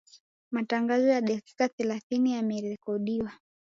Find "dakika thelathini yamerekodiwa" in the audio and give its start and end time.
1.21-3.31